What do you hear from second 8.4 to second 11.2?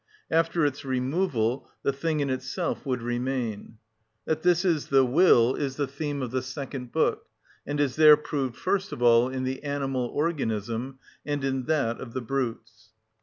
first of all in the human organism